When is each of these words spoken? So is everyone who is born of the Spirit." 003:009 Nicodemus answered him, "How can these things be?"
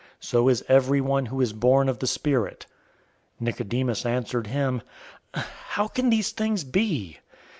So 0.19 0.49
is 0.49 0.65
everyone 0.67 1.27
who 1.27 1.41
is 1.41 1.53
born 1.53 1.87
of 1.87 1.99
the 1.99 2.07
Spirit." 2.07 2.65
003:009 3.37 3.41
Nicodemus 3.45 4.03
answered 4.03 4.47
him, 4.47 4.81
"How 5.33 5.87
can 5.87 6.09
these 6.09 6.31
things 6.31 6.63
be?" 6.63 7.19